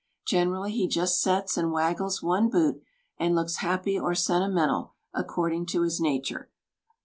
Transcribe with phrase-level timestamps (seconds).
[0.25, 2.81] Generally he just sets and waggles one boot,
[3.19, 6.49] and looks happy or sentimental, according to his nature.